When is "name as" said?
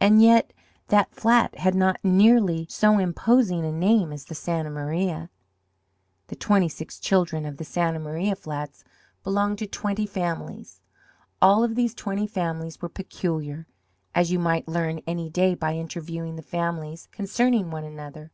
3.72-4.24